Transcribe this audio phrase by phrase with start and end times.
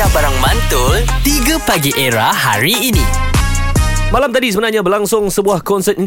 [0.00, 0.96] Aisyah Barang Mantul
[1.28, 3.04] 3 Pagi Era hari ini.
[4.08, 6.00] Malam tadi sebenarnya berlangsung sebuah konsert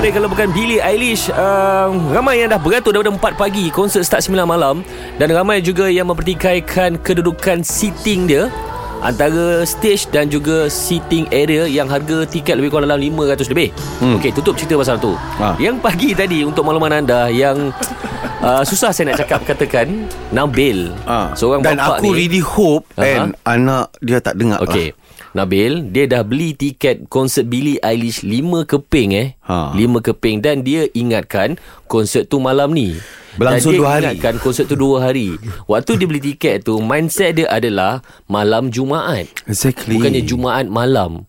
[0.00, 4.24] dia kalau bukan Billie Eilish uh, Ramai yang dah beratur daripada 4 pagi Konsert start
[4.24, 4.80] 9 malam.
[5.20, 8.48] Dan ramai juga yang mempertikaikan kedudukan seating dia
[9.02, 13.68] Antara stage dan juga seating area Yang harga tiket lebih kurang dalam 500 lebih
[13.98, 14.22] hmm.
[14.22, 15.58] Okey tutup cerita pasal tu Ha.
[15.58, 17.74] Yang pagi tadi untuk makluman anda Yang
[18.46, 21.34] uh, susah saya nak cakap katakan Nabil Ah.
[21.34, 23.26] Seorang Dan bapa aku ni really hope Aha.
[23.26, 24.94] And anak dia tak dengar Okey.
[25.32, 29.28] Nabil, dia dah beli tiket konsert Billie Eilish 5 keping eh.
[29.48, 29.72] Ha.
[29.72, 31.56] 5 keping dan dia ingatkan
[31.88, 33.00] konsert tu malam ni.
[33.40, 34.12] Berlangsung dua hari.
[34.12, 35.40] ingatkan konsert tu 2 hari.
[35.64, 39.24] Waktu dia beli tiket tu, mindset dia adalah malam Jumaat.
[39.48, 41.24] Exactly Bukannya Jumaat malam.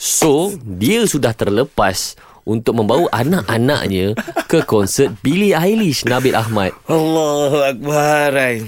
[0.00, 2.16] So, dia sudah terlepas
[2.48, 4.16] untuk membawa anak-anaknya
[4.48, 6.72] ke konsert Billie Eilish Nabil Ahmad.
[6.88, 8.64] Allahu Akbar.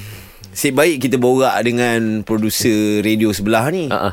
[0.57, 3.93] Sip baik kita borak dengan produser radio sebelah ni.
[3.93, 4.13] Ha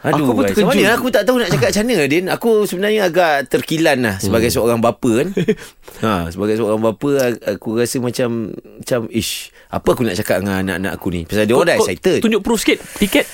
[0.00, 0.62] Aduh, Aku pun terkejut.
[0.64, 2.24] mana aku tak tahu nak cakap macam mana Din.
[2.28, 4.56] Aku sebenarnya agak terkilan lah sebagai Hmm.
[4.56, 5.28] seorang bapa kan.
[6.06, 7.08] ha, sebagai seorang bapa
[7.48, 11.20] aku rasa macam macam ish, apa aku nak cakap dengan anak-anak aku ni?
[11.24, 12.18] Pasal dia orang dah excited.
[12.20, 13.26] Tunjuk proof sikit tiket.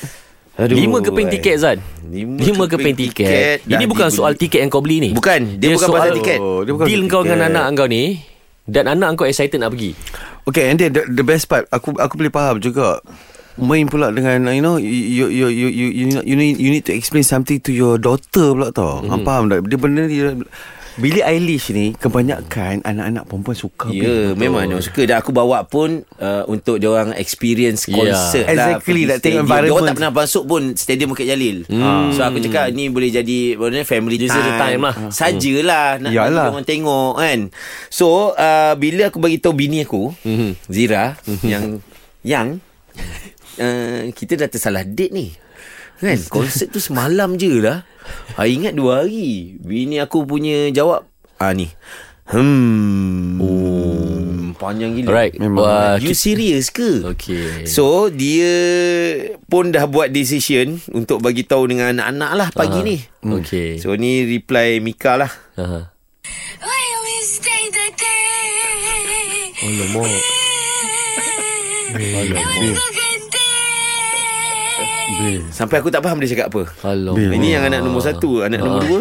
[0.55, 1.35] Aduh, Lima keping Rai.
[1.35, 4.17] tiket Zan Lima Lima keping keping tiket tiket dah Ini bukan dibeli.
[4.17, 6.39] soal tiket yang kau beli ni Bukan, dia bukan pasal tiket.
[6.39, 7.27] dia bukan Deal pasal kau tiket.
[7.27, 8.05] dengan anak kau ni
[8.63, 9.99] Dan anak kau excited nak pergi
[10.47, 13.03] Okay and then the, the best part Aku aku boleh faham juga
[13.57, 16.93] Main pula dengan You know You you you you you, you, need, you need to
[16.93, 19.23] explain something to your daughter pula tau mm.
[19.23, 20.35] Faham tak Dia benda dia
[20.95, 24.39] Billie Eilish ni Kebanyakan Anak-anak perempuan suka Ya, Bil.
[24.39, 27.95] memang dia suka dan aku bawa pun uh, untuk dia orang experience Ya.
[27.95, 28.79] concert lah.
[28.79, 29.87] Exactly, that thing Dia environment.
[29.87, 31.67] tak pernah masuk pun Stadium Bukit Jalil.
[31.67, 32.11] Hmm.
[32.11, 34.43] So aku cakap ni boleh jadi mana family This time.
[34.45, 34.95] the time lah.
[35.11, 36.47] Sajalah nak Yalah.
[36.47, 37.39] dia orang tengok kan.
[37.87, 40.63] So uh, bila aku bagi tahu bini aku, Mhm.
[40.67, 41.83] Zira yang
[42.23, 42.47] yang
[43.59, 45.29] uh, kita dah tersalah date ni.
[46.03, 47.87] Kan konsert tu semalam je lah.
[48.37, 49.57] Ha, ingat dua hari.
[49.63, 51.07] Bini aku punya jawab
[51.39, 51.71] ah ni.
[52.25, 53.37] Hmm.
[53.37, 53.85] Oh.
[54.57, 55.09] Panjang gila.
[55.13, 55.61] Alright Memang.
[55.61, 57.05] Wah, You serious ke?
[57.05, 58.55] Okay So dia
[59.51, 62.89] pun dah buat decision untuk bagi tahu dengan anak-anak lah pagi Aha.
[62.89, 62.97] ni.
[63.21, 65.33] Okay So ni reply Mika lah.
[65.59, 69.53] Why we stay the day?
[69.69, 70.23] Alamak
[72.25, 73.04] Alamak.
[75.53, 76.63] Sampai aku tak faham dia cakap apa.
[76.83, 78.43] Alamak Ini yang anak nombor satu.
[78.43, 79.01] Anak nombor dua.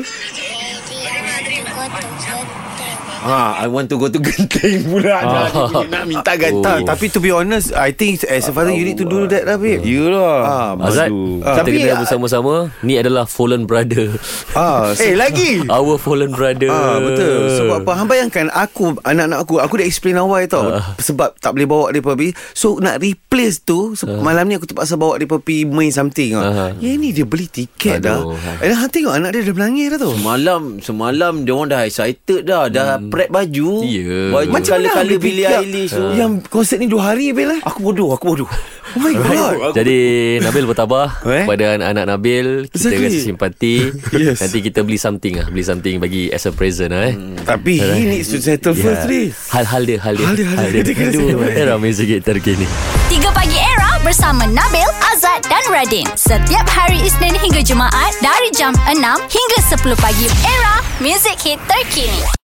[3.23, 5.17] Ha, I want to go to Genteng pula.
[5.17, 5.47] Ah.
[5.83, 6.35] Nak minta Oh.
[6.35, 6.83] Genteng.
[6.83, 9.43] Tak, tapi to be honest I think as a father You need to do that
[9.43, 10.35] lah babe Yelah.
[10.41, 11.39] Ah, Azad Aduh.
[11.39, 14.11] Kita kena ah, bersama-sama Ni adalah fallen brother
[14.51, 15.63] Ah, Eh, lagi.
[15.63, 20.15] Our fallen brother Ah betul Sebab apa Hang bayangkan Aku Anak-anak aku Aku dah explain
[20.15, 20.95] awal tau Ah.
[20.97, 24.95] Sebab tak boleh bawa dia pergi So nak replace tu so, Malam ni aku terpaksa
[24.95, 26.43] bawa dia pergi Main something tau.
[26.43, 26.71] Ah.
[26.75, 28.33] Ya ni dia beli tiket Aduh.
[28.33, 31.81] dah Eh hang tengok anak dia dah menangis dah tu Semalam Semalam dia orang dah
[31.83, 33.12] excited dah Dah hmm.
[33.13, 34.33] Prep baju Ya.
[34.33, 37.61] Baju Macam mana boleh Billie Eilish tu Yang konsert ni dua hari Bil eh?
[37.61, 38.49] Aku bodoh Aku bodoh
[38.93, 39.97] Oh my god Jadi
[40.41, 41.45] Nabil bertabah Eh?
[41.45, 43.05] Kepada anak-anak Nabil Kita Exactly.
[43.05, 43.75] rasa simpati
[44.11, 44.41] Yes.
[44.41, 48.01] Nanti kita beli something lah Beli something bagi as a present lah eh Tapi he
[48.09, 50.81] needs to settle first ni Hal-hal dia Hal dia Hal dia, hal dia.
[50.81, 51.53] Dia kena Aduh, settle.
[51.53, 52.65] Era muzik terkini
[53.13, 56.03] 3 Pagi Era bersama Nabil, Azad dan Radin.
[56.13, 58.99] Setiap hari Isnin hingga Jumaat dari jam 6
[59.29, 60.27] hingga 10 pagi.
[60.43, 62.42] Era, music hit terkini.